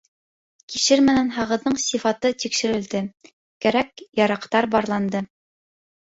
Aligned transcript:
Кишер 0.75 1.03
менән 1.09 1.29
һағыҙҙың 1.35 1.75
сифаты 1.83 2.31
тикшерелде, 2.45 3.03
кәрәк-яраҡтар 3.67 4.71
барланды. 4.79 5.25